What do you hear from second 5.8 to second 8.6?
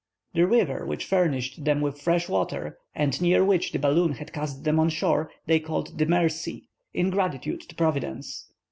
the Mercy, in gratitude to Providence.